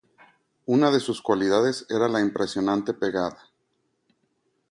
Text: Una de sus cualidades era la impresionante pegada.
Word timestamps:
Una 0.65 0.89
de 0.89 0.99
sus 0.99 1.21
cualidades 1.21 1.85
era 1.87 2.07
la 2.09 2.21
impresionante 2.21 2.95
pegada. 2.95 3.37